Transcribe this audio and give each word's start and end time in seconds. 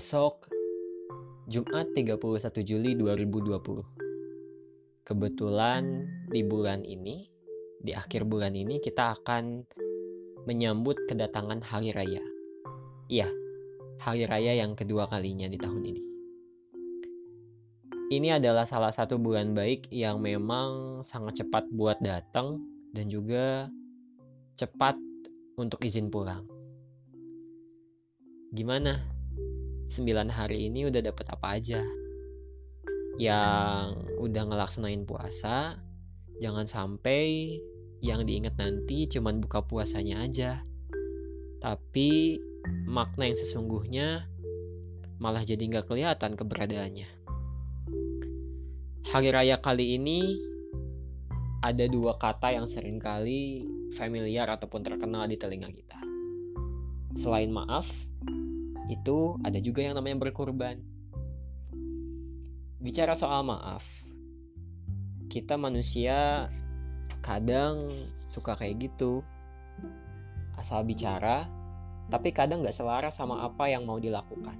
Besok 0.00 0.48
Jumat 1.44 1.92
31 1.92 2.16
Juli 2.64 2.96
2020. 2.96 5.04
Kebetulan 5.04 6.08
di 6.24 6.40
bulan 6.40 6.88
ini, 6.88 7.28
di 7.84 7.92
akhir 7.92 8.24
bulan 8.24 8.56
ini 8.56 8.80
kita 8.80 9.20
akan 9.20 9.60
menyambut 10.48 10.96
kedatangan 11.04 11.60
hari 11.60 11.92
raya. 11.92 12.24
Iya, 13.12 13.28
hari 14.00 14.24
raya 14.24 14.64
yang 14.64 14.72
kedua 14.72 15.04
kalinya 15.04 15.52
di 15.52 15.60
tahun 15.60 15.84
ini. 15.84 16.02
Ini 18.16 18.40
adalah 18.40 18.64
salah 18.64 18.96
satu 18.96 19.20
bulan 19.20 19.52
baik 19.52 19.92
yang 19.92 20.24
memang 20.24 21.04
sangat 21.04 21.44
cepat 21.44 21.68
buat 21.76 22.00
datang 22.00 22.56
dan 22.96 23.12
juga 23.12 23.68
cepat 24.56 24.96
untuk 25.60 25.84
izin 25.84 26.08
pulang. 26.08 26.48
Gimana 28.56 29.19
9 29.90 30.06
hari 30.30 30.70
ini 30.70 30.86
udah 30.86 31.02
dapet 31.02 31.26
apa 31.26 31.58
aja? 31.58 31.82
Yang 33.18 34.06
udah 34.22 34.42
ngelaksanain 34.46 35.02
puasa 35.02 35.82
jangan 36.38 36.70
sampai 36.70 37.58
yang 37.98 38.22
diingat 38.22 38.54
nanti 38.54 39.10
cuman 39.10 39.42
buka 39.42 39.66
puasanya 39.66 40.22
aja. 40.22 40.62
Tapi 41.58 42.38
makna 42.86 43.34
yang 43.34 43.38
sesungguhnya 43.42 44.30
malah 45.18 45.42
jadi 45.42 45.58
nggak 45.58 45.90
kelihatan 45.90 46.38
keberadaannya. 46.38 47.10
Hari 49.10 49.28
raya 49.34 49.58
kali 49.58 49.98
ini 49.98 50.38
ada 51.66 51.82
dua 51.90 52.14
kata 52.14 52.54
yang 52.54 52.70
sering 52.70 53.02
kali 53.02 53.66
familiar 53.98 54.46
ataupun 54.54 54.86
terkenal 54.86 55.26
di 55.26 55.34
telinga 55.34 55.66
kita. 55.66 55.98
Selain 57.18 57.50
maaf 57.50 57.90
itu 58.90 59.38
ada 59.46 59.62
juga 59.62 59.86
yang 59.86 59.94
namanya 59.94 60.18
berkorban. 60.18 60.82
Bicara 62.82 63.14
soal 63.14 63.46
maaf, 63.46 63.86
kita 65.30 65.54
manusia 65.54 66.50
kadang 67.22 67.94
suka 68.26 68.58
kayak 68.58 68.90
gitu. 68.90 69.22
Asal 70.58 70.82
bicara, 70.82 71.46
tapi 72.10 72.34
kadang 72.34 72.66
nggak 72.66 72.74
selaras 72.74 73.16
sama 73.16 73.46
apa 73.46 73.70
yang 73.70 73.86
mau 73.86 74.02
dilakukan. 74.02 74.58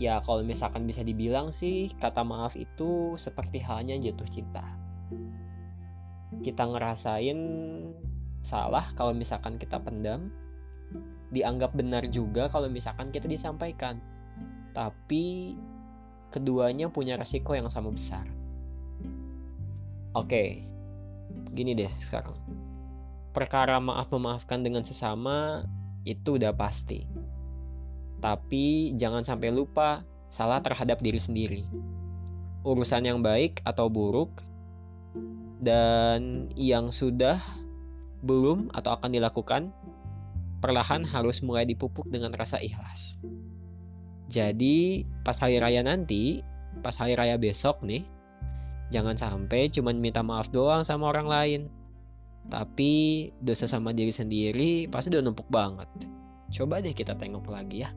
Ya 0.00 0.18
kalau 0.24 0.40
misalkan 0.40 0.88
bisa 0.88 1.04
dibilang 1.04 1.52
sih, 1.52 1.92
kata 2.00 2.24
maaf 2.24 2.56
itu 2.56 3.14
seperti 3.20 3.60
halnya 3.60 4.00
jatuh 4.00 4.26
cinta. 4.26 4.64
Kita 6.40 6.64
ngerasain 6.64 7.38
salah 8.40 8.90
kalau 8.96 9.12
misalkan 9.12 9.60
kita 9.60 9.78
pendam, 9.78 10.32
dianggap 11.32 11.72
benar 11.72 12.04
juga 12.12 12.52
kalau 12.52 12.68
misalkan 12.68 13.08
kita 13.08 13.24
disampaikan. 13.24 13.98
Tapi 14.76 15.56
keduanya 16.28 16.92
punya 16.92 17.16
resiko 17.16 17.56
yang 17.56 17.72
sama 17.72 17.88
besar. 17.92 18.28
Oke, 20.12 20.60
gini 21.56 21.72
deh 21.72 21.88
sekarang. 22.04 22.36
Perkara 23.32 23.80
maaf 23.80 24.12
memaafkan 24.12 24.60
dengan 24.60 24.84
sesama 24.84 25.64
itu 26.04 26.36
udah 26.36 26.52
pasti. 26.52 27.08
Tapi 28.20 28.92
jangan 29.00 29.24
sampai 29.24 29.48
lupa 29.48 30.04
salah 30.28 30.60
terhadap 30.60 31.00
diri 31.00 31.16
sendiri. 31.16 31.62
Urusan 32.62 33.08
yang 33.08 33.24
baik 33.24 33.64
atau 33.64 33.88
buruk 33.88 34.44
dan 35.64 36.52
yang 36.54 36.92
sudah 36.92 37.40
belum 38.22 38.70
atau 38.70 38.94
akan 38.94 39.10
dilakukan 39.10 39.74
perlahan 40.62 41.02
harus 41.02 41.42
mulai 41.42 41.66
dipupuk 41.66 42.06
dengan 42.06 42.30
rasa 42.32 42.62
ikhlas. 42.62 43.18
Jadi 44.30 45.02
pas 45.26 45.36
hari 45.36 45.58
raya 45.58 45.82
nanti, 45.82 46.40
pas 46.80 46.94
hari 46.94 47.18
raya 47.18 47.36
besok 47.36 47.82
nih, 47.82 48.06
jangan 48.94 49.18
sampai 49.18 49.68
cuman 49.68 49.98
minta 49.98 50.22
maaf 50.22 50.48
doang 50.48 50.86
sama 50.86 51.10
orang 51.10 51.28
lain. 51.28 51.62
Tapi 52.46 53.28
dosa 53.42 53.66
sama 53.66 53.90
diri 53.90 54.14
sendiri 54.14 54.86
pasti 54.86 55.10
udah 55.10 55.22
numpuk 55.26 55.50
banget. 55.50 55.90
Coba 56.54 56.78
deh 56.78 56.94
kita 56.94 57.18
tengok 57.18 57.50
lagi 57.50 57.82
ya. 57.84 57.90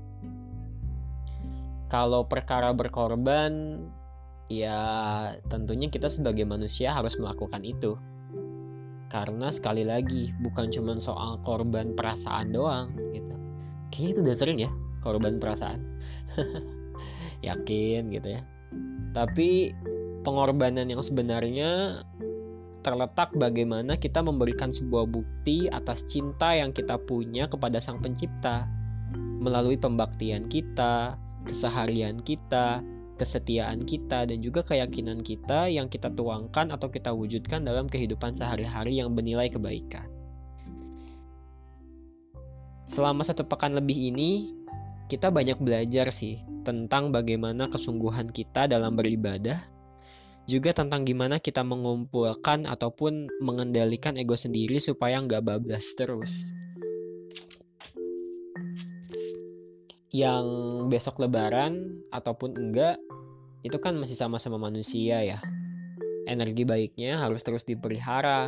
Kalau 1.87 2.25
perkara 2.25 2.73
berkorban, 2.73 3.85
ya 4.49 4.81
tentunya 5.49 5.87
kita 5.87 6.09
sebagai 6.09 6.43
manusia 6.45 6.93
harus 6.93 7.13
melakukan 7.17 7.61
itu 7.61 7.93
karena 9.15 9.47
sekali 9.47 9.87
lagi 9.87 10.35
bukan 10.43 10.67
cuma 10.75 10.99
soal 10.99 11.39
korban 11.47 11.95
perasaan 11.95 12.51
doang 12.51 12.91
gitu. 13.15 13.35
Kayaknya 13.87 14.09
itu 14.11 14.19
udah 14.27 14.35
sering 14.35 14.59
ya 14.59 14.71
korban 14.99 15.39
perasaan. 15.39 15.79
Yakin 17.47 18.11
gitu 18.11 18.27
ya. 18.35 18.43
Tapi 19.15 19.71
pengorbanan 20.27 20.91
yang 20.91 20.99
sebenarnya 20.99 22.03
terletak 22.83 23.31
bagaimana 23.39 23.95
kita 23.95 24.19
memberikan 24.19 24.75
sebuah 24.75 25.07
bukti 25.07 25.71
atas 25.71 26.03
cinta 26.11 26.51
yang 26.51 26.75
kita 26.75 26.99
punya 26.99 27.47
kepada 27.47 27.79
sang 27.79 28.03
pencipta. 28.03 28.67
Melalui 29.15 29.79
pembaktian 29.79 30.51
kita, 30.51 31.15
keseharian 31.47 32.19
kita, 32.19 32.83
kesetiaan 33.15 33.87
kita 33.87 34.27
dan 34.27 34.37
juga 34.43 34.63
keyakinan 34.63 35.23
kita 35.23 35.71
yang 35.71 35.87
kita 35.87 36.11
tuangkan 36.11 36.71
atau 36.71 36.91
kita 36.91 37.15
wujudkan 37.15 37.63
dalam 37.63 37.87
kehidupan 37.87 38.35
sehari-hari 38.35 38.99
yang 38.99 39.15
bernilai 39.15 39.47
kebaikan. 39.47 40.07
Selama 42.85 43.25
satu 43.25 43.47
pekan 43.47 43.73
lebih 43.73 43.97
ini, 44.13 44.53
kita 45.09 45.33
banyak 45.33 45.57
belajar 45.57 46.13
sih 46.13 46.41
tentang 46.65 47.09
bagaimana 47.09 47.69
kesungguhan 47.69 48.29
kita 48.29 48.69
dalam 48.69 48.93
beribadah, 48.93 49.65
juga 50.45 50.77
tentang 50.77 51.05
gimana 51.05 51.41
kita 51.41 51.65
mengumpulkan 51.65 52.69
ataupun 52.69 53.41
mengendalikan 53.41 54.13
ego 54.17 54.37
sendiri 54.37 54.77
supaya 54.77 55.17
nggak 55.17 55.41
bablas 55.41 55.89
terus. 55.97 56.53
Yang 60.15 60.47
besok 60.87 61.19
lebaran 61.19 61.99
ataupun 62.07 62.55
enggak 62.55 62.95
itu 63.67 63.75
kan 63.83 63.99
masih 63.99 64.15
sama-sama 64.15 64.55
manusia 64.55 65.19
ya. 65.19 65.43
Energi 66.23 66.63
baiknya 66.63 67.19
harus 67.19 67.43
terus 67.43 67.67
dipelihara. 67.67 68.47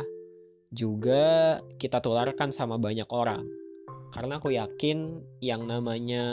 Juga 0.72 1.60
kita 1.76 2.00
tularkan 2.00 2.56
sama 2.56 2.80
banyak 2.80 3.08
orang. 3.12 3.44
Karena 4.16 4.40
aku 4.40 4.56
yakin 4.56 5.20
yang 5.44 5.68
namanya 5.68 6.24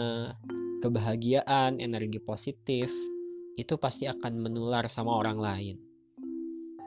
kebahagiaan, 0.80 1.84
energi 1.84 2.24
positif 2.24 2.88
itu 3.60 3.76
pasti 3.76 4.08
akan 4.08 4.40
menular 4.40 4.88
sama 4.88 5.20
orang 5.20 5.40
lain. 5.40 5.76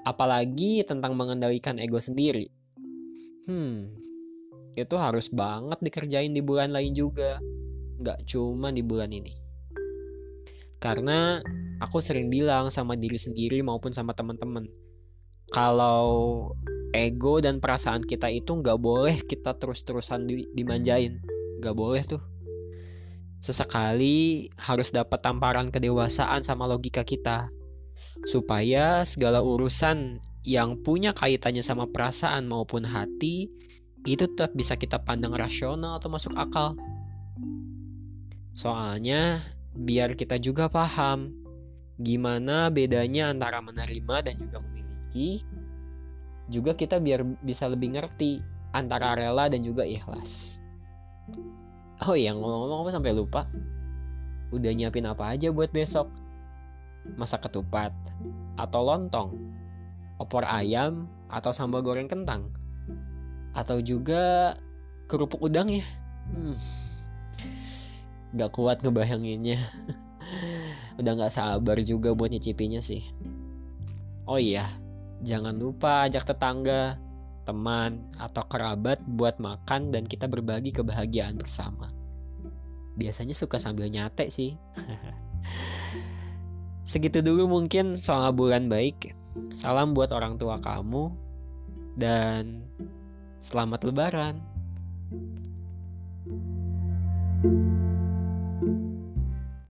Apalagi 0.09 0.89
tentang 0.89 1.13
mengendalikan 1.13 1.77
ego 1.77 2.01
sendiri. 2.01 2.49
Hmm, 3.45 3.93
itu 4.73 4.97
harus 4.97 5.29
banget 5.29 5.81
dikerjain 5.85 6.33
di 6.33 6.41
bulan 6.41 6.73
lain 6.73 6.97
juga 6.97 7.37
nggak 7.99 8.25
cuma 8.31 8.71
di 8.71 8.81
bulan 8.81 9.11
ini. 9.11 9.35
Karena 10.79 11.43
aku 11.83 11.99
sering 11.99 12.31
bilang 12.31 12.71
sama 12.71 12.95
diri 12.95 13.19
sendiri 13.19 13.59
maupun 13.67 13.91
sama 13.91 14.15
teman-teman, 14.15 14.71
kalau 15.51 16.51
ego 16.95 17.43
dan 17.43 17.59
perasaan 17.59 18.07
kita 18.07 18.31
itu 18.31 18.55
nggak 18.55 18.79
boleh 18.79 19.19
kita 19.27 19.59
terus-terusan 19.59 20.31
dimanjain, 20.55 21.19
nggak 21.59 21.77
boleh 21.77 22.03
tuh. 22.07 22.23
Sesekali 23.39 24.51
harus 24.59 24.91
dapat 24.91 25.23
tamparan 25.23 25.71
kedewasaan 25.71 26.43
sama 26.47 26.67
logika 26.67 27.03
kita, 27.03 27.51
supaya 28.27 29.03
segala 29.03 29.43
urusan 29.43 30.23
yang 30.47 30.79
punya 30.83 31.11
kaitannya 31.15 31.63
sama 31.63 31.91
perasaan 31.91 32.47
maupun 32.47 32.87
hati 32.87 33.51
itu 34.07 34.25
tetap 34.31 34.55
bisa 34.55 34.79
kita 34.79 35.03
pandang 35.03 35.35
rasional 35.35 35.99
atau 35.99 36.09
masuk 36.09 36.33
akal. 36.39 36.79
Soalnya 38.59 39.47
biar 39.71 40.19
kita 40.19 40.35
juga 40.43 40.67
paham 40.67 41.31
gimana 41.95 42.67
bedanya 42.75 43.31
antara 43.31 43.63
menerima 43.63 44.27
dan 44.27 44.35
juga 44.35 44.59
memiliki. 44.59 45.47
Juga 46.51 46.75
kita 46.75 46.99
biar 46.99 47.23
bisa 47.39 47.71
lebih 47.71 47.95
ngerti 47.95 48.43
antara 48.75 49.15
rela 49.15 49.47
dan 49.47 49.63
juga 49.63 49.87
ikhlas. 49.87 50.59
Oh 52.03 52.19
iya 52.19 52.35
ngomong-ngomong 52.35 52.91
sampai 52.91 53.15
lupa. 53.15 53.47
Udah 54.51 54.75
nyiapin 54.75 55.07
apa 55.07 55.39
aja 55.39 55.55
buat 55.55 55.71
besok? 55.71 56.11
Masak 57.15 57.47
ketupat 57.47 57.95
atau 58.59 58.83
lontong, 58.83 59.39
opor 60.19 60.43
ayam 60.43 61.07
atau 61.31 61.55
sambal 61.55 61.79
goreng 61.79 62.11
kentang, 62.11 62.51
atau 63.55 63.79
juga 63.79 64.59
kerupuk 65.07 65.47
udang 65.47 65.71
ya. 65.71 65.87
Hmm 66.35 66.88
nggak 68.33 68.51
kuat 68.53 68.85
ngebayanginnya. 68.85 69.61
Udah 71.01 71.13
nggak 71.15 71.35
sabar 71.35 71.77
juga 71.81 72.13
buat 72.13 72.33
nyicipinya 72.33 72.83
sih. 72.83 73.05
Oh 74.29 74.37
iya 74.37 74.77
jangan 75.25 75.57
lupa 75.59 76.07
ajak 76.07 76.31
tetangga 76.31 77.01
teman 77.49 78.13
atau 78.21 78.45
kerabat 78.45 79.01
buat 79.09 79.41
makan 79.41 79.89
dan 79.89 80.05
kita 80.05 80.29
berbagi 80.29 80.71
kebahagiaan 80.71 81.41
bersama. 81.41 81.89
Biasanya 82.99 83.33
suka 83.33 83.57
sambil 83.57 83.89
nyate 83.89 84.29
sih. 84.29 84.53
Segitu 86.91 87.25
dulu 87.25 87.49
mungkin 87.49 88.05
soal 88.05 88.37
bulan 88.37 88.69
baik. 88.69 89.17
Salam 89.57 89.97
buat 89.97 90.13
orang 90.13 90.37
tua 90.37 90.61
kamu. 90.61 91.09
Dan 91.97 92.69
selamat 93.41 93.81
lebaran. 93.89 94.37
thank 97.39 97.55
you 97.55 97.79